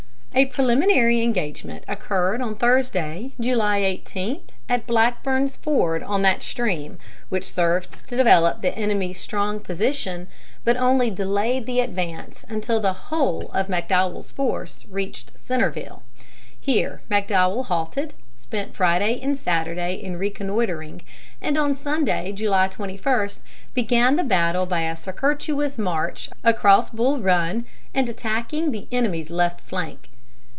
[0.33, 4.39] A preliminary engagement occurred on Thursday, July 18,
[4.69, 10.29] at Blackburn's Ford on that stream, which served to develop the enemy's strong position,
[10.63, 16.01] but only delayed the advance until the whole of McDowell's force reached Centreville
[16.57, 21.01] Here McDowell halted, spent Friday and Saturday in reconnoitering,
[21.41, 23.27] and on Sunday, July 21,
[23.73, 29.59] began the battle by a circuitous march across Bull Run and attacking the enemy's left
[29.59, 30.07] flank.